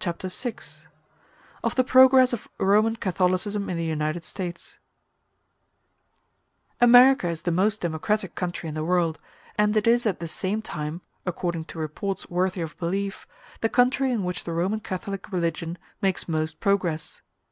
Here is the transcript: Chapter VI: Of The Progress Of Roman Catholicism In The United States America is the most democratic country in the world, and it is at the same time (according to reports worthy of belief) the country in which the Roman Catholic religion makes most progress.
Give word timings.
Chapter 0.00 0.26
VI: 0.26 0.56
Of 1.62 1.76
The 1.76 1.84
Progress 1.84 2.32
Of 2.32 2.48
Roman 2.58 2.96
Catholicism 2.96 3.70
In 3.70 3.76
The 3.76 3.84
United 3.84 4.24
States 4.24 4.80
America 6.80 7.28
is 7.28 7.42
the 7.42 7.52
most 7.52 7.80
democratic 7.80 8.34
country 8.34 8.68
in 8.68 8.74
the 8.74 8.82
world, 8.84 9.20
and 9.56 9.76
it 9.76 9.86
is 9.86 10.04
at 10.04 10.18
the 10.18 10.26
same 10.26 10.62
time 10.62 11.00
(according 11.24 11.66
to 11.66 11.78
reports 11.78 12.28
worthy 12.28 12.60
of 12.60 12.76
belief) 12.78 13.24
the 13.60 13.68
country 13.68 14.10
in 14.10 14.24
which 14.24 14.42
the 14.42 14.52
Roman 14.52 14.80
Catholic 14.80 15.30
religion 15.30 15.78
makes 16.02 16.26
most 16.26 16.58
progress. 16.58 17.22